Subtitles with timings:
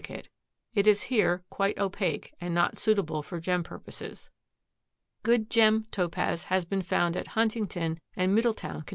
[0.73, 4.31] It is here quite opaque and not suitable for gem purposes.
[5.21, 8.85] Good gem Topaz has been found at Huntington and Middletown, Conn.